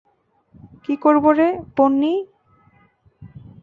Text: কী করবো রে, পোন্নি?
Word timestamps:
কী 0.83 0.93
করবো 0.95 1.29
রে, 1.31 1.47
পোন্নি? 1.77 2.13